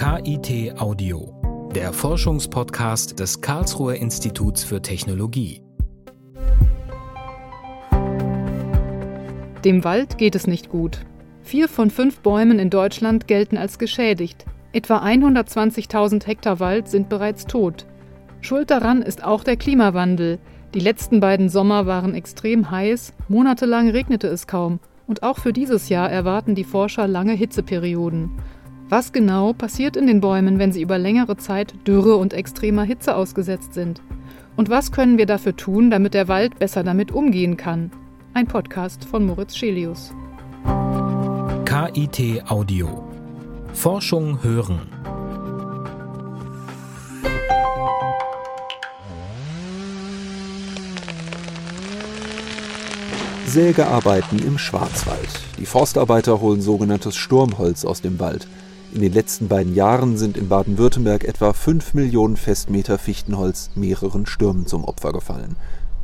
KIT 0.00 0.80
Audio, 0.80 1.70
der 1.74 1.92
Forschungspodcast 1.92 3.20
des 3.20 3.42
Karlsruher 3.42 3.96
Instituts 3.96 4.64
für 4.64 4.80
Technologie. 4.80 5.60
Dem 9.62 9.84
Wald 9.84 10.16
geht 10.16 10.34
es 10.36 10.46
nicht 10.46 10.70
gut. 10.70 11.00
Vier 11.42 11.68
von 11.68 11.90
fünf 11.90 12.20
Bäumen 12.20 12.58
in 12.58 12.70
Deutschland 12.70 13.26
gelten 13.26 13.58
als 13.58 13.78
geschädigt. 13.78 14.46
Etwa 14.72 15.04
120.000 15.04 16.26
Hektar 16.26 16.60
Wald 16.60 16.88
sind 16.88 17.10
bereits 17.10 17.44
tot. 17.44 17.84
Schuld 18.40 18.70
daran 18.70 19.02
ist 19.02 19.22
auch 19.22 19.44
der 19.44 19.58
Klimawandel. 19.58 20.38
Die 20.72 20.80
letzten 20.80 21.20
beiden 21.20 21.50
Sommer 21.50 21.84
waren 21.84 22.14
extrem 22.14 22.70
heiß, 22.70 23.12
monatelang 23.28 23.90
regnete 23.90 24.28
es 24.28 24.46
kaum 24.46 24.80
und 25.06 25.24
auch 25.24 25.38
für 25.38 25.52
dieses 25.52 25.90
Jahr 25.90 26.10
erwarten 26.10 26.54
die 26.54 26.64
Forscher 26.64 27.06
lange 27.06 27.32
Hitzeperioden. 27.32 28.30
Was 28.90 29.12
genau 29.12 29.52
passiert 29.52 29.96
in 29.96 30.08
den 30.08 30.20
Bäumen, 30.20 30.58
wenn 30.58 30.72
sie 30.72 30.82
über 30.82 30.98
längere 30.98 31.36
Zeit 31.36 31.74
Dürre 31.86 32.16
und 32.16 32.34
extremer 32.34 32.82
Hitze 32.82 33.14
ausgesetzt 33.14 33.72
sind? 33.72 34.02
Und 34.56 34.68
was 34.68 34.90
können 34.90 35.16
wir 35.16 35.26
dafür 35.26 35.54
tun, 35.54 35.92
damit 35.92 36.12
der 36.12 36.26
Wald 36.26 36.58
besser 36.58 36.82
damit 36.82 37.12
umgehen 37.12 37.56
kann? 37.56 37.92
Ein 38.34 38.48
Podcast 38.48 39.04
von 39.04 39.24
Moritz 39.24 39.54
Schelius. 39.54 40.12
KIT 41.66 42.50
Audio. 42.50 43.08
Forschung 43.74 44.42
hören. 44.42 44.80
Sägearbeiten 53.46 54.40
im 54.40 54.58
Schwarzwald. 54.58 55.28
Die 55.60 55.66
Forstarbeiter 55.66 56.40
holen 56.40 56.60
sogenanntes 56.60 57.14
Sturmholz 57.14 57.84
aus 57.84 58.00
dem 58.00 58.18
Wald. 58.18 58.48
In 58.92 59.02
den 59.02 59.12
letzten 59.12 59.46
beiden 59.46 59.76
Jahren 59.76 60.16
sind 60.16 60.36
in 60.36 60.48
Baden-Württemberg 60.48 61.22
etwa 61.22 61.52
5 61.52 61.94
Millionen 61.94 62.36
Festmeter 62.36 62.98
Fichtenholz 62.98 63.70
mehreren 63.76 64.26
Stürmen 64.26 64.66
zum 64.66 64.84
Opfer 64.84 65.12
gefallen. 65.12 65.54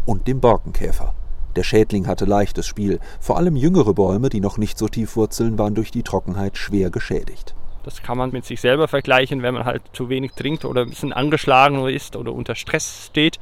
Und 0.04 0.28
dem 0.28 0.38
Borkenkäfer. 0.38 1.12
Der 1.56 1.64
Schädling 1.64 2.06
hatte 2.06 2.26
leichtes 2.26 2.64
Spiel. 2.64 3.00
Vor 3.18 3.38
allem 3.38 3.56
jüngere 3.56 3.92
Bäume, 3.92 4.28
die 4.28 4.40
noch 4.40 4.56
nicht 4.56 4.78
so 4.78 4.86
tief 4.86 5.16
wurzeln, 5.16 5.58
waren 5.58 5.74
durch 5.74 5.90
die 5.90 6.04
Trockenheit 6.04 6.56
schwer 6.56 6.90
geschädigt. 6.90 7.56
Das 7.82 8.04
kann 8.04 8.18
man 8.18 8.30
mit 8.30 8.44
sich 8.44 8.60
selber 8.60 8.86
vergleichen, 8.86 9.42
wenn 9.42 9.54
man 9.54 9.64
halt 9.64 9.82
zu 9.92 10.08
wenig 10.08 10.32
trinkt 10.32 10.64
oder 10.64 10.82
ein 10.82 10.90
bisschen 10.90 11.12
angeschlagen 11.12 11.84
ist 11.88 12.14
oder 12.14 12.32
unter 12.32 12.54
Stress 12.54 13.06
steht. 13.06 13.40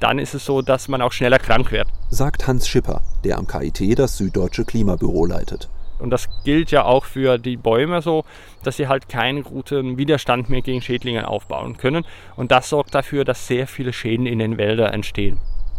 Dann 0.00 0.18
ist 0.18 0.32
es 0.32 0.46
so, 0.46 0.62
dass 0.62 0.88
man 0.88 1.02
auch 1.02 1.12
schneller 1.12 1.38
krank 1.38 1.72
wird. 1.72 1.88
Sagt 2.08 2.46
Hans 2.46 2.66
Schipper, 2.66 3.02
der 3.22 3.36
am 3.36 3.46
KIT 3.46 3.98
das 3.98 4.16
Süddeutsche 4.16 4.64
Klimabüro 4.64 5.26
leitet. 5.26 5.68
Und 5.98 6.10
das 6.10 6.28
gilt 6.44 6.70
ja 6.70 6.84
auch 6.84 7.04
für 7.04 7.38
die 7.38 7.56
Bäume 7.56 8.02
so, 8.02 8.24
dass 8.62 8.76
sie 8.76 8.88
halt 8.88 9.08
keinen 9.08 9.42
guten 9.42 9.98
Widerstand 9.98 10.48
mehr 10.48 10.62
gegen 10.62 10.82
Schädlinge 10.82 11.28
aufbauen 11.28 11.76
können. 11.76 12.04
Und 12.36 12.50
das 12.52 12.68
sorgt 12.68 12.94
dafür, 12.94 13.24
dass 13.24 13.46
sehr 13.46 13.66
viele 13.66 13.92
Schäden 13.92 14.26
in 14.26 14.38
den 14.38 14.58
Wäldern 14.58 14.92
entstehen. 14.92 15.38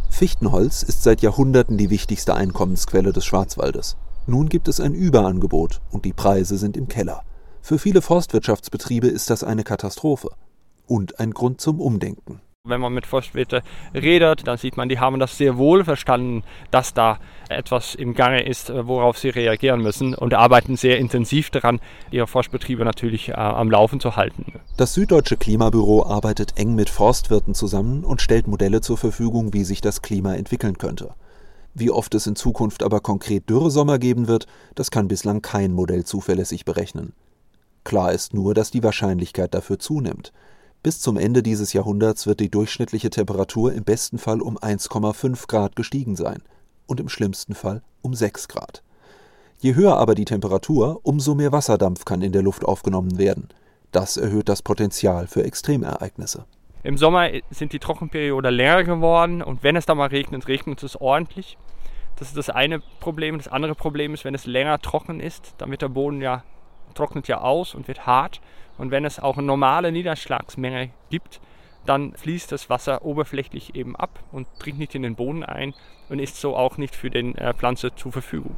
Fichtenholz 0.10 0.84
ist 0.84 1.04
seit 1.04 1.22
Jahrhunderten 1.22 1.78
die 1.78 1.90
wichtigste 1.90 2.36
Einkommensquelle 2.36 3.14
des 3.14 3.26
Schwarzwaldes. 3.26 3.96
Nun 4.28 4.50
gibt 4.50 4.68
es 4.68 4.80
ein 4.80 4.94
Überangebot 4.94 5.82
und 5.92 6.06
die 6.06 6.14
Preise 6.14 6.58
sind 6.58 6.76
im 6.78 6.88
Keller. 6.88 7.24
Für 7.62 7.80
viele 7.80 8.02
Forstwirtschaftsbetriebe 8.02 9.08
ist 9.08 9.30
das 9.30 9.44
eine 9.44 9.64
Katastrophe 9.64 10.30
und 10.88 11.20
ein 11.20 11.32
Grund 11.32 11.62
zum 11.62 11.80
Umdenken. 11.80 12.42
Wenn 12.70 12.82
man 12.82 12.94
mit 12.94 13.06
Forstwirten 13.06 13.62
redet, 13.94 14.48
dann 14.48 14.58
sieht 14.58 14.78
man, 14.78 14.90
die 14.90 15.00
haben 15.00 15.20
das 15.20 15.38
sehr 15.38 15.58
wohl 15.58 15.84
verstanden, 15.84 16.44
dass 16.72 16.94
da 16.94 17.20
etwas 17.50 17.96
im 17.96 18.14
Gange 18.14 18.44
ist, 18.44 18.70
äh, 18.70 18.88
worauf 18.88 19.18
sie 19.18 19.30
reagieren 19.30 19.82
müssen 19.82 20.14
und 20.14 20.34
arbeiten 20.34 20.78
sehr 20.78 21.00
intensiv 21.00 21.50
daran, 21.50 21.80
ihre 22.12 22.28
Forstbetriebe 22.28 22.86
natürlich 22.86 23.30
äh, 23.30 23.34
am 23.34 23.72
Laufen 23.72 24.00
zu 24.00 24.16
halten. 24.16 24.54
Das 24.78 24.94
Süddeutsche 24.94 25.38
Klimabüro 25.38 26.06
arbeitet 26.06 26.54
eng 26.58 26.76
mit 26.76 26.90
Forstwirten 26.90 27.54
zusammen 27.54 28.04
und 28.04 28.22
stellt 28.22 28.48
Modelle 28.48 28.82
zur 28.82 28.98
Verfügung, 28.98 29.54
wie 29.54 29.64
sich 29.64 29.82
das 29.82 30.02
Klima 30.02 30.36
entwickeln 30.36 30.78
könnte. 30.78 31.14
Wie 31.74 31.92
oft 31.92 32.14
es 32.16 32.28
in 32.28 32.36
Zukunft 32.36 32.84
aber 32.84 33.00
konkret 33.00 33.50
Dürresommer 33.50 34.00
geben 34.00 34.28
wird, 34.28 34.48
das 34.76 34.92
kann 34.92 35.08
bislang 35.08 35.42
kein 35.42 35.72
Modell 35.72 36.04
zuverlässig 36.04 36.66
berechnen. 36.66 37.14
Klar 37.84 38.12
ist 38.12 38.34
nur, 38.34 38.54
dass 38.54 38.72
die 38.72 38.84
Wahrscheinlichkeit 38.84 39.54
dafür 39.54 39.80
zunimmt. 39.80 40.32
Bis 40.82 41.02
zum 41.02 41.18
Ende 41.18 41.44
dieses 41.44 41.74
Jahrhunderts 41.74 42.26
wird 42.26 42.40
die 42.40 42.50
durchschnittliche 42.50 43.10
Temperatur 43.10 43.74
im 43.74 43.84
besten 43.84 44.18
Fall 44.18 44.40
um 44.42 44.58
1,5 44.58 45.48
Grad 45.48 45.76
gestiegen 45.76 46.16
sein 46.16 46.42
und 46.88 47.02
im 47.02 47.10
schlimmsten 47.10 47.54
Fall 47.54 47.82
um 48.02 48.14
6 48.14 48.48
Grad. 48.48 48.82
Je 49.60 49.76
höher 49.76 49.98
aber 49.98 50.16
die 50.16 50.24
Temperatur, 50.24 51.02
umso 51.04 51.36
mehr 51.36 51.52
Wasserdampf 51.52 52.06
kann 52.06 52.22
in 52.22 52.32
der 52.32 52.44
Luft 52.44 52.64
aufgenommen 52.64 53.18
werden. 53.18 53.50
Das 53.92 54.16
erhöht 54.16 54.48
das 54.48 54.62
Potenzial 54.62 55.28
für 55.28 55.44
Extremereignisse. 55.44 56.46
Im 56.84 56.96
Sommer 56.96 57.30
sind 57.50 57.74
die 57.74 57.80
Trockenperioden 57.80 58.54
länger 58.54 58.86
geworden 58.86 59.42
und 59.42 59.64
wenn 59.64 59.76
es 59.76 59.86
da 59.86 59.96
mal 59.96 60.08
regnet, 60.08 60.48
regnet 60.48 60.82
es 60.82 60.96
ordentlich. 60.96 61.58
Das 62.16 62.30
ist 62.30 62.38
das 62.38 62.50
eine 62.50 62.80
Problem. 63.02 63.38
Das 63.38 63.50
andere 63.50 63.76
Problem 63.76 64.14
ist, 64.14 64.24
wenn 64.24 64.34
es 64.34 64.46
länger 64.46 64.80
trocken 64.80 65.20
ist, 65.20 65.56
dann 65.58 65.72
wird 65.72 65.82
der 65.82 65.90
Boden 65.90 66.22
ja 66.22 66.44
trocknet 66.94 67.28
ja 67.28 67.42
aus 67.42 67.76
und 67.76 67.88
wird 67.88 68.06
hart. 68.06 68.42
Und 68.80 68.92
wenn 68.92 69.06
es 69.06 69.20
auch 69.20 69.38
eine 69.38 69.46
normale 69.46 69.92
Niederschlagsmenge 69.92 70.90
gibt, 71.10 71.42
dann 71.86 72.14
fließt 72.14 72.52
das 72.52 72.70
Wasser 72.70 73.04
oberflächlich 73.04 73.76
eben 73.76 73.96
ab 73.96 74.24
und 74.32 74.48
dringt 74.58 74.80
nicht 74.80 74.96
in 74.96 75.04
den 75.04 75.16
Boden 75.16 75.44
ein 75.44 75.74
und 76.10 76.20
ist 76.20 76.38
so 76.38 76.56
auch 76.56 76.78
nicht 76.78 76.96
für 76.96 77.10
die 77.10 77.36
äh, 77.36 77.54
Pflanze 77.54 77.94
zur 77.96 78.12
Verfügung. 78.12 78.56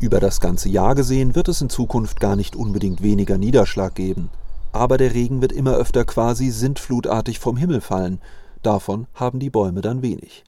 Über 0.00 0.20
das 0.20 0.40
ganze 0.40 0.68
Jahr 0.68 0.94
gesehen 0.94 1.34
wird 1.34 1.48
es 1.48 1.60
in 1.60 1.70
Zukunft 1.70 2.20
gar 2.20 2.36
nicht 2.36 2.56
unbedingt 2.56 3.02
weniger 3.02 3.36
Niederschlag 3.36 3.94
geben. 3.94 4.30
Aber 4.72 4.96
der 4.96 5.12
Regen 5.12 5.40
wird 5.40 5.52
immer 5.52 5.74
öfter 5.74 6.04
quasi 6.04 6.50
sintflutartig 6.50 7.38
vom 7.38 7.56
Himmel 7.56 7.80
fallen. 7.80 8.20
Davon 8.62 9.06
haben 9.14 9.40
die 9.40 9.50
Bäume 9.50 9.80
dann 9.80 10.02
wenig. 10.02 10.44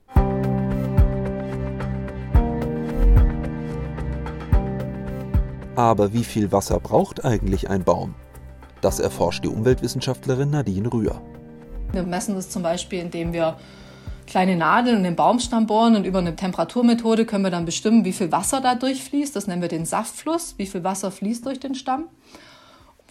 Aber 5.77 6.13
wie 6.13 6.25
viel 6.25 6.53
Wasser 6.53 6.81
braucht 6.81 7.25
eigentlich 7.25 7.69
ein 7.71 7.85
Baum? 7.85 8.15
Das 8.81 8.99
erforscht 8.99 9.45
die 9.45 9.49
Umweltwissenschaftlerin 9.49 10.51
Nadine 10.51 10.93
Rühr. 10.93 11.21
Wir 11.93 12.03
messen 12.03 12.35
das 12.35 12.51
zum 12.51 12.63
Beispiel, 12.63 13.01
indem 13.01 13.33
wir 13.33 13.57
kleine 14.27 14.57
Nadeln 14.57 14.99
in 14.99 15.05
den 15.05 15.17
Baumstamm 15.17 15.67
bohren 15.67 15.97
und 15.97 16.05
über 16.05 16.19
eine 16.19 16.37
Temperaturmethode 16.37 17.27
können 17.27 17.45
wir 17.45 17.51
dann 17.51 17.65
bestimmen, 17.65 18.05
wie 18.05 18.13
viel 18.13 18.33
Wasser 18.33 18.61
da 18.61 18.75
durchfließt. 18.75 19.35
Das 19.35 19.47
nennen 19.47 19.63
wir 19.63 19.69
den 19.69 19.87
Saftfluss, 19.87 20.55
wie 20.59 20.67
viel 20.67 20.85
Wasser 20.85 21.11
fließt 21.11 21.47
durch 21.47 21.61
den 21.61 21.75
Stamm 21.75 22.09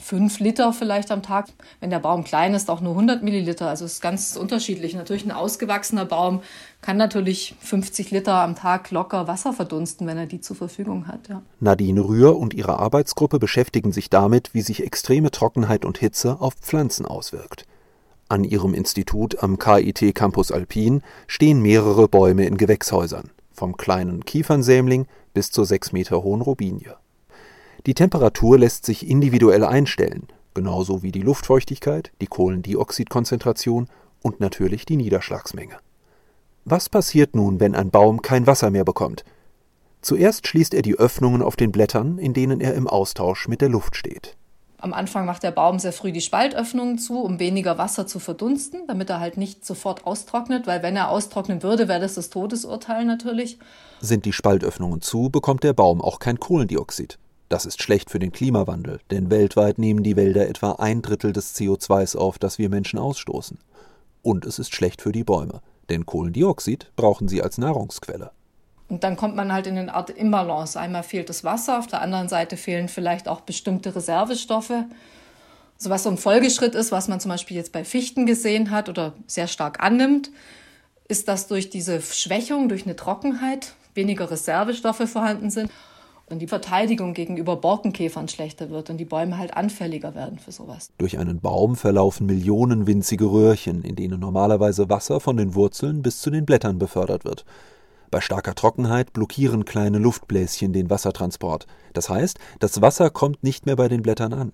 fünf 0.06 0.40
Liter 0.40 0.72
vielleicht 0.72 1.10
am 1.10 1.24
Tag. 1.24 1.48
Wenn 1.80 1.90
der 1.90 2.00
Baum 2.00 2.24
klein 2.24 2.54
ist, 2.54 2.70
auch 2.70 2.80
nur 2.80 2.92
100 2.92 3.24
Milliliter. 3.24 3.68
Also 3.68 3.86
es 3.86 3.94
ist 3.94 4.02
ganz 4.02 4.36
unterschiedlich. 4.36 4.94
Natürlich 4.94 5.26
ein 5.26 5.32
ausgewachsener 5.32 6.06
Baum 6.06 6.42
kann 6.82 6.98
natürlich 6.98 7.56
50 7.60 8.12
Liter 8.12 8.36
am 8.36 8.56
Tag 8.56 8.92
locker 8.92 9.28
Wasser 9.28 9.52
verdunsten, 9.52 10.06
wenn 10.06 10.18
er 10.18 10.28
die 10.28 10.42
zur 10.42 10.56
Verfügung 10.56 11.08
hat. 11.08 11.28
Ja. 11.28 11.42
Nadine 11.60 12.02
Rühr 12.02 12.38
und 12.38 12.54
ihre 12.54 12.78
Arbeitsgruppe 12.78 13.40
beschäftigen 13.40 13.92
sich 13.92 14.12
damit, 14.12 14.54
wie 14.54 14.62
sich 14.62 14.84
extreme 14.84 15.32
Trockenheit 15.32 15.86
und 15.86 15.98
Hitze 15.98 16.40
auf 16.40 16.54
Pflanzen 16.54 17.08
auswirkt. 17.08 17.66
An 18.30 18.44
ihrem 18.44 18.76
Institut 18.76 19.42
am 19.42 19.58
KIT 19.58 20.14
Campus 20.14 20.52
Alpin 20.52 21.02
stehen 21.26 21.62
mehrere 21.62 22.08
Bäume 22.08 22.46
in 22.46 22.58
Gewächshäusern, 22.58 23.32
vom 23.52 23.76
kleinen 23.76 24.24
Kiefernsämling 24.24 25.08
bis 25.34 25.50
zur 25.50 25.66
sechs 25.66 25.92
Meter 25.92 26.22
hohen 26.22 26.42
Robinie. 26.42 26.96
Die 27.86 27.94
Temperatur 27.94 28.58
lässt 28.58 28.86
sich 28.86 29.08
individuell 29.08 29.64
einstellen, 29.64 30.28
genauso 30.56 31.04
wie 31.04 31.12
die 31.12 31.22
Luftfeuchtigkeit, 31.22 32.12
die 32.20 32.28
Kohlendioxidkonzentration 32.28 33.88
und 34.24 34.40
natürlich 34.40 34.86
die 34.86 34.98
Niederschlagsmenge. 34.98 35.78
Was 36.64 36.90
passiert 36.90 37.36
nun, 37.36 37.60
wenn 37.60 37.76
ein 37.76 37.92
Baum 37.92 38.24
kein 38.24 38.48
Wasser 38.48 38.72
mehr 38.72 38.86
bekommt? 38.86 39.24
Zuerst 40.02 40.48
schließt 40.48 40.74
er 40.74 40.82
die 40.82 40.96
Öffnungen 40.96 41.44
auf 41.44 41.56
den 41.56 41.72
Blättern, 41.72 42.18
in 42.18 42.34
denen 42.34 42.60
er 42.60 42.74
im 42.74 42.88
Austausch 42.88 43.48
mit 43.48 43.62
der 43.62 43.70
Luft 43.70 43.96
steht. 43.96 44.36
Am 44.80 44.94
Anfang 44.94 45.26
macht 45.26 45.44
der 45.44 45.52
Baum 45.52 45.80
sehr 45.80 45.94
früh 45.94 46.12
die 46.12 46.22
Spaltöffnungen 46.22 46.98
zu, 46.98 47.20
um 47.20 47.40
weniger 47.40 47.78
Wasser 47.78 48.08
zu 48.08 48.20
verdunsten, 48.20 48.82
damit 48.88 49.10
er 49.10 49.20
halt 49.20 49.38
nicht 49.38 49.66
sofort 49.66 50.06
austrocknet, 50.06 50.68
weil 50.68 50.84
wenn 50.84 50.96
er 50.96 51.10
austrocknen 51.10 51.64
würde, 51.64 51.88
wäre 51.88 52.02
das 52.02 52.16
das 52.16 52.30
Todesurteil 52.30 53.06
natürlich. 53.06 53.58
Sind 54.00 54.26
die 54.26 54.34
Spaltöffnungen 54.34 55.02
zu, 55.02 55.30
bekommt 55.30 55.64
der 55.64 55.74
Baum 55.74 56.02
auch 56.02 56.20
kein 56.20 56.40
Kohlendioxid. 56.40 57.18
Das 57.48 57.66
ist 57.66 57.82
schlecht 57.82 58.10
für 58.10 58.18
den 58.18 58.32
Klimawandel, 58.32 59.00
denn 59.12 59.30
weltweit 59.30 59.78
nehmen 59.78 60.02
die 60.02 60.16
Wälder 60.16 60.50
etwa 60.50 60.74
ein 60.74 61.02
Drittel 61.02 61.32
des 61.32 61.56
CO2s 61.56 62.18
auf, 62.18 62.40
das 62.40 62.58
wir 62.58 62.70
Menschen 62.70 62.98
ausstoßen. 62.98 63.60
Und 64.24 64.46
es 64.46 64.58
ist 64.58 64.74
schlecht 64.74 65.02
für 65.02 65.12
die 65.12 65.24
Bäume, 65.24 65.62
denn 65.90 66.08
Kohlendioxid 66.08 66.92
brauchen 66.96 67.28
sie 67.28 67.44
als 67.44 67.60
Nahrungsquelle. 67.60 68.32
Und 68.88 69.04
dann 69.04 69.16
kommt 69.16 69.36
man 69.36 69.54
halt 69.54 69.68
in 69.68 69.78
eine 69.78 69.94
Art 69.94 70.10
Imbalance. 70.10 70.80
Einmal 70.80 71.04
fehlt 71.04 71.30
das 71.30 71.44
Wasser, 71.44 71.80
auf 71.80 71.88
der 71.88 72.02
anderen 72.02 72.30
Seite 72.30 72.58
fehlen 72.58 72.88
vielleicht 72.88 73.28
auch 73.28 73.42
bestimmte 73.42 73.96
Reservestoffe. 73.96 74.86
So 75.78 75.90
was 75.90 76.04
so 76.04 76.10
ein 76.10 76.18
Folgeschritt 76.18 76.74
ist, 76.74 76.92
was 76.92 77.08
man 77.08 77.20
zum 77.20 77.30
Beispiel 77.30 77.58
jetzt 77.58 77.72
bei 77.72 77.84
Fichten 77.84 78.26
gesehen 78.26 78.72
hat 78.72 78.90
oder 78.90 79.14
sehr 79.28 79.48
stark 79.48 79.84
annimmt, 79.84 80.32
ist, 81.08 81.28
dass 81.28 81.48
durch 81.48 81.70
diese 81.70 82.02
Schwächung, 82.02 82.70
durch 82.70 82.86
eine 82.86 82.96
Trockenheit 82.96 83.74
weniger 83.94 84.32
Reservestoffe 84.32 85.08
vorhanden 85.08 85.52
sind 85.52 85.70
und 86.28 86.40
die 86.40 86.48
Verteidigung 86.48 87.14
gegenüber 87.14 87.56
Borkenkäfern 87.56 88.28
schlechter 88.28 88.70
wird 88.70 88.90
und 88.90 88.98
die 88.98 89.06
Bäume 89.06 89.38
halt 89.38 89.56
anfälliger 89.56 90.16
werden 90.16 90.40
für 90.40 90.52
sowas. 90.52 90.90
Durch 90.98 91.20
einen 91.20 91.40
Baum 91.40 91.76
verlaufen 91.76 92.26
Millionen 92.26 92.88
winzige 92.88 93.26
Röhrchen, 93.26 93.84
in 93.84 93.96
denen 93.96 94.20
normalerweise 94.20 94.90
Wasser 94.90 95.20
von 95.20 95.38
den 95.38 95.54
Wurzeln 95.54 96.02
bis 96.02 96.22
zu 96.22 96.32
den 96.32 96.46
Blättern 96.46 96.80
befördert 96.80 97.26
wird. 97.26 97.46
Bei 98.12 98.22
starker 98.22 98.56
Trockenheit 98.56 99.14
blockieren 99.14 99.66
kleine 99.66 99.98
Luftbläschen 99.98 100.74
den 100.74 100.90
Wassertransport. 100.90 101.68
Das 101.94 102.10
heißt, 102.10 102.40
das 102.60 102.82
Wasser 102.82 103.10
kommt 103.10 103.44
nicht 103.44 103.66
mehr 103.66 103.76
bei 103.76 103.88
den 103.88 104.02
Blättern 104.02 104.34
an. 104.34 104.54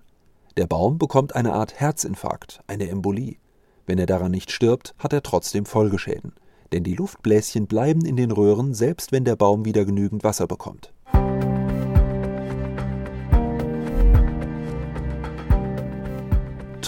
Der 0.58 0.68
Baum 0.68 0.98
bekommt 0.98 1.36
eine 1.36 1.54
Art 1.54 1.80
Herzinfarkt, 1.80 2.62
eine 2.68 2.90
Embolie. 2.90 3.38
Wenn 3.86 4.00
er 4.00 4.06
daran 4.06 4.32
nicht 4.32 4.52
stirbt, 4.52 4.94
hat 4.98 5.14
er 5.14 5.24
trotzdem 5.24 5.66
Folgeschäden. 5.66 6.34
Denn 6.72 6.84
die 6.84 6.96
Luftbläschen 6.96 7.68
bleiben 7.68 8.06
in 8.06 8.16
den 8.16 8.32
Röhren, 8.32 8.74
selbst 8.74 9.12
wenn 9.12 9.26
der 9.26 9.36
Baum 9.36 9.66
wieder 9.66 9.86
genügend 9.86 10.24
Wasser 10.24 10.48
bekommt. 10.48 10.94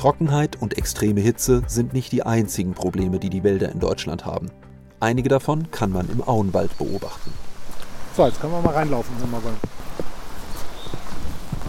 Trockenheit 0.03 0.61
und 0.61 0.77
extreme 0.77 1.21
Hitze 1.21 1.63
sind 1.65 1.93
nicht 1.93 2.11
die 2.11 2.23
einzigen 2.23 2.73
Probleme, 2.73 3.19
die 3.19 3.29
die 3.29 3.45
Wälder 3.45 3.71
in 3.71 3.79
Deutschland 3.79 4.25
haben. 4.25 4.51
Einige 4.99 5.29
davon 5.29 5.71
kann 5.71 5.93
man 5.93 6.09
im 6.09 6.21
Auenwald 6.21 6.77
beobachten. 6.77 7.31
So, 8.13 8.25
jetzt 8.25 8.41
können 8.41 8.51
wir 8.51 8.61
mal 8.61 8.73
reinlaufen. 8.73 9.15
Mal 9.31 9.39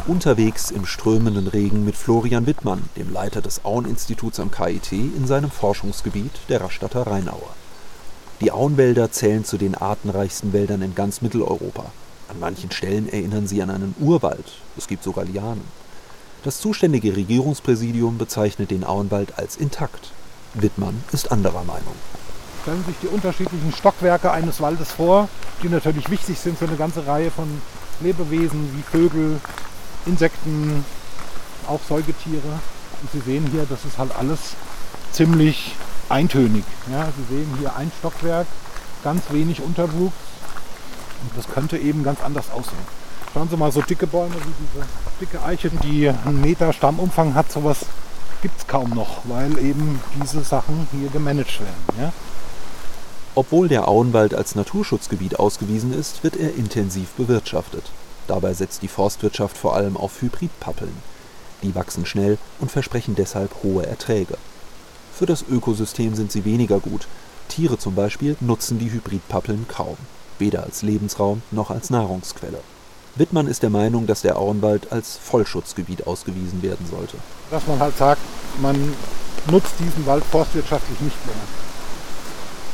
Unterwegs 0.08 0.72
im 0.72 0.84
strömenden 0.84 1.46
Regen 1.46 1.84
mit 1.84 1.94
Florian 1.94 2.48
Wittmann, 2.48 2.82
dem 2.96 3.12
Leiter 3.12 3.40
des 3.40 3.64
Aueninstituts 3.64 4.40
am 4.40 4.50
KIT, 4.50 4.90
in 4.90 5.28
seinem 5.28 5.52
Forschungsgebiet 5.52 6.32
der 6.48 6.60
Rastatter 6.60 7.06
Rheinaue. 7.06 7.38
Die 8.40 8.50
Auenwälder 8.50 9.12
zählen 9.12 9.44
zu 9.44 9.58
den 9.58 9.76
artenreichsten 9.76 10.52
Wäldern 10.52 10.82
in 10.82 10.96
ganz 10.96 11.22
Mitteleuropa. 11.22 11.84
An 12.28 12.40
manchen 12.40 12.72
Stellen 12.72 13.08
erinnern 13.08 13.46
sie 13.46 13.62
an 13.62 13.70
einen 13.70 13.94
Urwald. 14.00 14.46
Es 14.76 14.88
gibt 14.88 15.04
sogar 15.04 15.24
Lianen. 15.24 15.83
Das 16.44 16.60
zuständige 16.60 17.16
Regierungspräsidium 17.16 18.18
bezeichnet 18.18 18.70
den 18.70 18.84
Auenwald 18.84 19.38
als 19.38 19.56
intakt. 19.56 20.10
Wittmann 20.52 21.02
ist 21.10 21.32
anderer 21.32 21.64
Meinung. 21.64 21.94
Stellen 22.60 22.84
sich 22.84 22.96
die 23.02 23.06
unterschiedlichen 23.06 23.72
Stockwerke 23.72 24.30
eines 24.30 24.60
Waldes 24.60 24.92
vor, 24.92 25.30
die 25.62 25.70
natürlich 25.70 26.10
wichtig 26.10 26.38
sind 26.38 26.58
für 26.58 26.66
eine 26.66 26.76
ganze 26.76 27.06
Reihe 27.06 27.30
von 27.30 27.48
Lebewesen 28.00 28.76
wie 28.76 28.82
Vögel, 28.82 29.40
Insekten, 30.04 30.84
auch 31.66 31.80
Säugetiere. 31.88 32.60
Und 33.00 33.10
Sie 33.10 33.20
sehen 33.20 33.48
hier, 33.50 33.64
das 33.66 33.86
ist 33.86 33.96
halt 33.96 34.14
alles 34.14 34.38
ziemlich 35.12 35.74
eintönig. 36.10 36.64
Ja, 36.92 37.08
Sie 37.16 37.36
sehen 37.36 37.56
hier 37.58 37.74
ein 37.74 37.90
Stockwerk, 38.00 38.46
ganz 39.02 39.22
wenig 39.30 39.62
Unterwuchs. 39.62 40.14
Und 41.22 41.38
das 41.38 41.48
könnte 41.48 41.78
eben 41.78 42.02
ganz 42.02 42.20
anders 42.22 42.50
aussehen. 42.50 43.03
Schauen 43.34 43.48
Sie 43.48 43.56
mal, 43.56 43.72
so 43.72 43.82
dicke 43.82 44.06
Bäume 44.06 44.36
wie 44.36 44.52
diese 44.60 44.86
dicke 45.20 45.42
Eiche, 45.42 45.68
die 45.68 46.08
einen 46.08 46.40
Meter 46.40 46.72
Stammumfang 46.72 47.34
hat, 47.34 47.50
sowas 47.50 47.78
gibt 48.42 48.56
es 48.60 48.66
kaum 48.68 48.90
noch, 48.90 49.22
weil 49.24 49.58
eben 49.58 50.00
diese 50.22 50.44
Sachen 50.44 50.86
hier 50.92 51.08
gemanagt 51.08 51.58
werden. 51.58 52.00
Ja? 52.00 52.12
Obwohl 53.34 53.66
der 53.66 53.88
Auenwald 53.88 54.34
als 54.34 54.54
Naturschutzgebiet 54.54 55.40
ausgewiesen 55.40 55.92
ist, 55.92 56.22
wird 56.22 56.36
er 56.36 56.54
intensiv 56.54 57.08
bewirtschaftet. 57.14 57.90
Dabei 58.28 58.54
setzt 58.54 58.82
die 58.82 58.88
Forstwirtschaft 58.88 59.58
vor 59.58 59.74
allem 59.74 59.96
auf 59.96 60.22
Hybridpappeln. 60.22 60.94
Die 61.64 61.74
wachsen 61.74 62.06
schnell 62.06 62.38
und 62.60 62.70
versprechen 62.70 63.16
deshalb 63.16 63.64
hohe 63.64 63.84
Erträge. 63.84 64.38
Für 65.12 65.26
das 65.26 65.44
Ökosystem 65.50 66.14
sind 66.14 66.30
sie 66.30 66.44
weniger 66.44 66.78
gut. 66.78 67.08
Tiere 67.48 67.78
zum 67.78 67.96
Beispiel 67.96 68.36
nutzen 68.38 68.78
die 68.78 68.92
Hybridpappeln 68.92 69.66
kaum, 69.66 69.96
weder 70.38 70.62
als 70.62 70.82
Lebensraum 70.82 71.42
noch 71.50 71.70
als 71.70 71.90
Nahrungsquelle. 71.90 72.60
Wittmann 73.16 73.46
ist 73.46 73.62
der 73.62 73.70
Meinung, 73.70 74.06
dass 74.06 74.22
der 74.22 74.36
Auenwald 74.36 74.90
als 74.90 75.16
Vollschutzgebiet 75.16 76.06
ausgewiesen 76.06 76.62
werden 76.62 76.86
sollte. 76.90 77.16
Dass 77.50 77.66
man 77.66 77.78
halt 77.78 77.96
sagt, 77.96 78.20
man 78.60 78.76
nutzt 79.50 79.74
diesen 79.78 80.04
Wald 80.06 80.24
forstwirtschaftlich 80.24 81.00
nicht 81.00 81.26
mehr. 81.26 81.36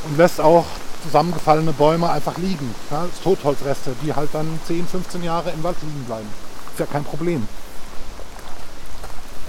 Und 0.07 0.17
lässt 0.17 0.41
auch 0.41 0.65
zusammengefallene 1.03 1.73
Bäume 1.73 2.09
einfach 2.09 2.39
liegen. 2.39 2.75
Ja, 2.91 3.07
Totholzreste, 3.23 3.95
die 4.03 4.15
halt 4.15 4.31
dann 4.33 4.59
10, 4.67 4.87
15 4.87 5.23
Jahre 5.23 5.51
im 5.51 5.63
Wald 5.63 5.77
liegen 5.83 6.05
bleiben. 6.05 6.29
Ist 6.73 6.81
ja 6.81 6.87
kein 6.87 7.05
Problem. 7.05 7.47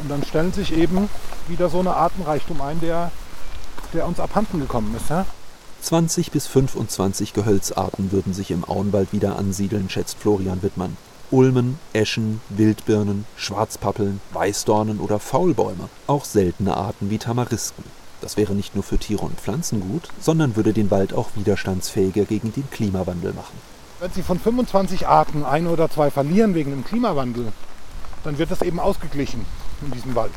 Und 0.02 0.10
dann 0.10 0.24
stellen 0.24 0.52
sich 0.52 0.74
eben 0.76 1.10
wieder 1.48 1.70
so 1.70 1.80
eine 1.80 1.96
Artenreichtum 1.96 2.62
ein, 2.62 2.82
der, 2.82 3.12
der 3.94 4.08
uns 4.08 4.20
abhanden 4.20 4.60
gekommen 4.60 4.94
ist. 4.96 5.10
Ja? 5.10 5.26
20 5.82 6.32
bis 6.32 6.46
25 6.46 7.34
Gehölzarten 7.34 8.12
würden 8.12 8.34
sich 8.34 8.52
im 8.52 8.64
Auenwald 8.64 9.12
wieder 9.14 9.38
ansiedeln, 9.38 9.90
schätzt 9.90 10.18
Florian 10.20 10.62
Wittmann. 10.62 10.96
Ulmen, 11.32 11.80
Eschen, 11.94 12.40
Wildbirnen, 12.50 13.26
Schwarzpappeln, 13.36 14.22
Weißdornen 14.34 15.00
oder 15.00 15.18
Faulbäume. 15.18 15.90
Auch 16.06 16.26
seltene 16.26 16.78
Arten 16.78 17.10
wie 17.10 17.18
Tamarisken. 17.18 17.84
Das 18.22 18.38
wäre 18.38 18.54
nicht 18.54 18.76
nur 18.76 18.84
für 18.84 19.00
Tiere 19.00 19.26
und 19.26 19.40
Pflanzen 19.40 19.82
gut, 19.82 20.10
sondern 20.20 20.56
würde 20.56 20.74
den 20.74 20.92
Wald 20.92 21.14
auch 21.14 21.30
widerstandsfähiger 21.36 22.26
gegen 22.26 22.54
den 22.54 22.70
Klimawandel 22.70 23.34
machen. 23.34 23.58
Wenn 24.00 24.12
Sie 24.12 24.22
von 24.22 24.40
25 24.40 25.08
Arten 25.08 25.44
ein 25.44 25.66
oder 25.66 25.90
zwei 25.90 26.12
verlieren 26.12 26.54
wegen 26.54 26.72
dem 26.72 26.86
Klimawandel, 26.86 27.52
dann 28.24 28.38
wird 28.38 28.52
das 28.52 28.62
eben 28.62 28.80
ausgeglichen 28.80 29.46
in 29.82 29.92
diesem 29.92 30.14
Wald. 30.14 30.34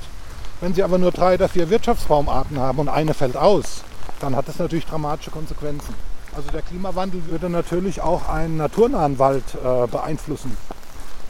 Wenn 0.63 0.73
Sie 0.73 0.83
aber 0.83 0.97
nur 0.97 1.13
drei 1.13 1.35
oder 1.35 1.51
vier 1.51 1.69
Wirtschaftsbaumarten 1.69 2.59
haben 2.59 2.79
und 2.79 2.89
eine 2.89 3.13
fällt 3.13 3.37
aus, 3.37 3.85
dann 4.25 4.37
hat 4.37 4.49
das 4.49 4.59
natürlich 4.59 4.87
dramatische 4.87 5.31
Konsequenzen. 5.31 5.95
Also 6.35 6.51
der 6.51 6.63
Klimawandel 6.63 7.23
würde 7.29 7.51
natürlich 7.51 8.01
auch 8.01 8.29
einen 8.29 8.57
naturnahen 8.57 9.19
Wald 9.19 9.45
äh, 9.55 9.87
beeinflussen. 9.87 10.57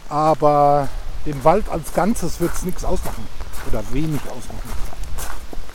Aber 0.09 0.89
dem 1.27 1.43
Wald 1.43 1.69
als 1.69 1.93
Ganzes 1.93 2.41
wird 2.41 2.55
es 2.55 2.65
nichts 2.65 2.85
ausmachen 2.85 3.27
oder 3.69 3.83
wenig 3.93 4.21
ausmachen. 4.23 4.71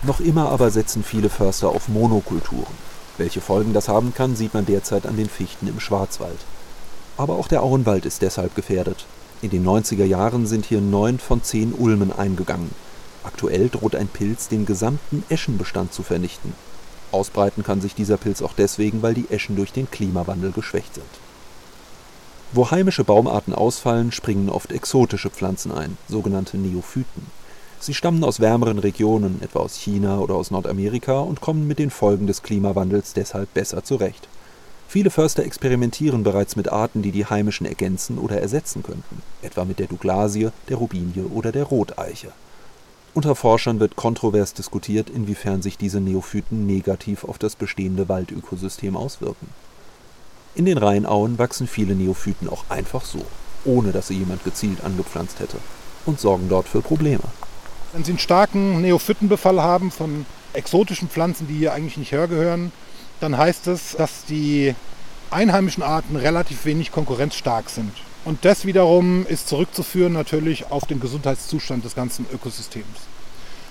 Noch 0.03 0.21
immer 0.21 0.49
aber 0.49 0.71
setzen 0.71 1.03
viele 1.03 1.29
Förster 1.29 1.67
auf 1.67 1.89
Monokulturen. 1.89 2.89
Welche 3.17 3.41
Folgen 3.41 3.73
das 3.73 3.89
haben 3.89 4.13
kann, 4.13 4.37
sieht 4.37 4.53
man 4.53 4.65
derzeit 4.65 5.05
an 5.05 5.17
den 5.17 5.29
Fichten 5.29 5.67
im 5.67 5.81
Schwarzwald. 5.81 6.39
Aber 7.17 7.35
auch 7.35 7.49
der 7.49 7.63
Auenwald 7.63 8.05
ist 8.05 8.21
deshalb 8.21 8.55
gefährdet. 8.55 9.05
In 9.41 9.49
den 9.49 9.67
90er 9.67 10.05
Jahren 10.05 10.47
sind 10.47 10.65
hier 10.65 10.79
neun 10.79 11.19
von 11.19 11.43
zehn 11.43 11.73
Ulmen 11.73 12.17
eingegangen. 12.17 12.71
Aktuell 13.25 13.67
droht 13.67 13.95
ein 13.95 14.07
Pilz 14.07 14.47
den 14.47 14.65
gesamten 14.65 15.25
Eschenbestand 15.27 15.93
zu 15.93 16.03
vernichten. 16.03 16.53
Ausbreiten 17.11 17.63
kann 17.63 17.81
sich 17.81 17.95
dieser 17.95 18.17
Pilz 18.17 18.41
auch 18.41 18.53
deswegen, 18.57 19.01
weil 19.01 19.13
die 19.13 19.29
Eschen 19.29 19.55
durch 19.55 19.71
den 19.73 19.89
Klimawandel 19.89 20.51
geschwächt 20.51 20.95
sind. 20.95 21.05
Wo 22.51 22.71
heimische 22.71 23.03
Baumarten 23.03 23.53
ausfallen, 23.53 24.11
springen 24.11 24.49
oft 24.49 24.71
exotische 24.71 25.29
Pflanzen 25.29 25.71
ein, 25.71 25.97
sogenannte 26.07 26.57
Neophyten. 26.57 27.27
Sie 27.79 27.93
stammen 27.93 28.23
aus 28.23 28.39
wärmeren 28.39 28.79
Regionen, 28.79 29.39
etwa 29.41 29.59
aus 29.59 29.75
China 29.75 30.19
oder 30.19 30.33
aus 30.35 30.51
Nordamerika, 30.51 31.19
und 31.19 31.41
kommen 31.41 31.67
mit 31.67 31.79
den 31.79 31.91
Folgen 31.91 32.27
des 32.27 32.41
Klimawandels 32.41 33.13
deshalb 33.13 33.53
besser 33.53 33.83
zurecht. 33.83 34.27
Viele 34.87 35.11
Förster 35.11 35.43
experimentieren 35.43 36.23
bereits 36.23 36.55
mit 36.55 36.69
Arten, 36.69 37.03
die 37.03 37.11
die 37.11 37.27
heimischen 37.27 37.67
ergänzen 37.67 38.17
oder 38.17 38.41
ersetzen 38.41 38.81
könnten, 38.81 39.21
etwa 39.43 39.63
mit 39.63 39.77
der 39.77 39.85
Douglasie, 39.85 40.49
der 40.67 40.77
Robinie 40.77 41.25
oder 41.25 41.51
der 41.51 41.65
Roteiche. 41.65 42.31
Unter 43.13 43.35
Forschern 43.35 43.79
wird 43.79 43.95
kontrovers 43.95 44.53
diskutiert, 44.53 45.09
inwiefern 45.09 45.61
sich 45.61 45.77
diese 45.77 45.99
Neophyten 45.99 46.65
negativ 46.65 47.23
auf 47.23 47.37
das 47.37 47.55
bestehende 47.55 48.07
Waldökosystem 48.07 48.95
auswirken. 48.95 49.49
In 50.55 50.65
den 50.65 50.77
Rheinauen 50.77 51.39
wachsen 51.39 51.67
viele 51.67 51.95
Neophyten 51.95 52.49
auch 52.49 52.65
einfach 52.69 53.03
so, 53.03 53.25
ohne 53.65 53.91
dass 53.91 54.07
sie 54.07 54.17
jemand 54.17 54.43
gezielt 54.43 54.83
angepflanzt 54.83 55.39
hätte, 55.39 55.57
und 56.05 56.19
sorgen 56.19 56.49
dort 56.49 56.67
für 56.67 56.81
Probleme. 56.81 57.23
Wenn 57.93 58.03
Sie 58.03 58.11
einen 58.11 58.19
starken 58.19 58.81
Neophytenbefall 58.81 59.61
haben 59.61 59.89
von 59.89 60.25
exotischen 60.53 61.09
Pflanzen, 61.09 61.47
die 61.47 61.55
hier 61.55 61.73
eigentlich 61.73 61.97
nicht 61.97 62.11
hergehören, 62.11 62.71
dann 63.19 63.37
heißt 63.37 63.67
es, 63.67 63.95
dass 63.97 64.25
die 64.25 64.75
einheimischen 65.31 65.83
Arten 65.83 66.15
relativ 66.15 66.65
wenig 66.65 66.91
konkurrenzstark 66.91 67.69
sind. 67.69 67.91
Und 68.25 68.43
das 68.43 68.65
wiederum 68.65 69.25
ist 69.25 69.47
zurückzuführen 69.47 70.13
natürlich 70.13 70.71
auf 70.71 70.85
den 70.85 70.99
Gesundheitszustand 70.99 71.85
des 71.85 71.95
ganzen 71.95 72.25
Ökosystems. 72.33 72.85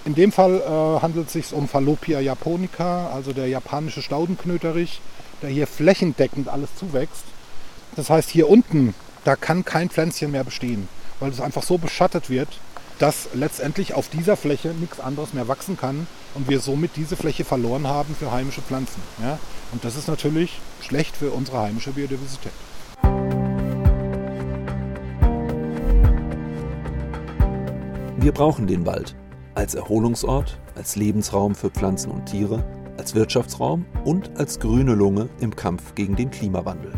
In 0.05 0.14
dem 0.14 0.33
Fall 0.33 0.61
äh, 0.61 1.02
handelt 1.02 1.26
es 1.26 1.35
sich 1.35 1.52
um 1.52 1.69
Fallopia 1.69 2.21
japonica, 2.21 3.11
also 3.11 3.33
der 3.33 3.49
japanische 3.49 4.00
Staudenknöterich, 4.00 5.00
der 5.43 5.50
hier 5.50 5.67
flächendeckend 5.67 6.49
alles 6.49 6.71
zuwächst. 6.76 7.25
Das 7.95 8.09
heißt, 8.09 8.31
hier 8.31 8.49
unten, 8.49 8.95
da 9.25 9.37
kann 9.37 9.64
kein 9.64 9.90
Pflänzchen 9.90 10.31
mehr 10.31 10.45
bestehen, 10.45 10.88
weil 11.21 11.31
es 11.31 11.40
einfach 11.40 11.62
so 11.62 11.78
beschattet 11.78 12.31
wird, 12.31 12.49
dass 12.99 13.28
letztendlich 13.35 13.95
auf 13.95 14.09
dieser 14.09 14.37
Fläche 14.37 14.69
nichts 14.69 14.99
anderes 14.99 15.33
mehr 15.33 15.47
wachsen 15.47 15.76
kann 15.76 16.07
und 16.35 16.49
wir 16.49 16.61
somit 16.61 16.93
diese 16.97 17.17
Fläche 17.17 17.45
verloren 17.45 17.87
haben 17.87 18.17
für 18.19 18.33
heimische 18.33 18.62
Pflanzen. 18.62 19.02
Ja? 19.23 19.38
Und 19.73 19.85
das 19.85 19.97
ist 19.97 20.09
natürlich 20.09 20.59
schlecht 20.81 21.17
für 21.17 21.31
unsere 21.31 21.59
heimische 21.61 21.90
Biodiversität. 21.90 22.52
Wir 28.28 28.35
brauchen 28.35 28.66
den 28.66 28.85
Wald 28.85 29.16
als 29.54 29.75
Erholungsort, 29.75 30.61
als 30.75 30.97
Lebensraum 30.97 31.54
für 31.54 31.70
Pflanzen 31.70 32.12
und 32.12 32.26
Tiere, 32.26 32.62
als 32.99 33.14
Wirtschaftsraum 33.14 33.87
und 34.04 34.37
als 34.37 34.61
grüne 34.61 34.94
Lunge 34.94 35.30
im 35.40 35.56
Kampf 35.56 35.94
gegen 35.94 36.14
den 36.14 36.30
Klimawandel. 36.30 36.92